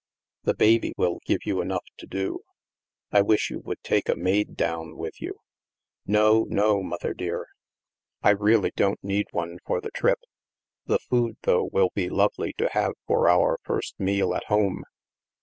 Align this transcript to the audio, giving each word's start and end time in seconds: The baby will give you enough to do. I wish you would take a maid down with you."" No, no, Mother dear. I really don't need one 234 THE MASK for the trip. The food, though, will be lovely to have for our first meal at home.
The 0.45 0.55
baby 0.55 0.93
will 0.97 1.19
give 1.27 1.45
you 1.45 1.61
enough 1.61 1.85
to 1.99 2.07
do. 2.07 2.39
I 3.11 3.21
wish 3.21 3.51
you 3.51 3.59
would 3.59 3.83
take 3.83 4.09
a 4.09 4.15
maid 4.15 4.55
down 4.57 4.97
with 4.97 5.21
you."" 5.21 5.35
No, 6.07 6.43
no, 6.49 6.81
Mother 6.81 7.13
dear. 7.13 7.45
I 8.23 8.31
really 8.31 8.71
don't 8.75 8.97
need 9.03 9.27
one 9.29 9.59
234 9.67 9.67
THE 9.67 9.67
MASK 9.67 9.67
for 9.67 9.81
the 9.81 9.99
trip. 10.01 10.19
The 10.87 10.99
food, 11.07 11.37
though, 11.43 11.65
will 11.71 11.89
be 11.93 12.09
lovely 12.09 12.51
to 12.57 12.69
have 12.71 12.93
for 13.05 13.29
our 13.29 13.59
first 13.63 13.99
meal 13.99 14.33
at 14.33 14.45
home. 14.45 14.81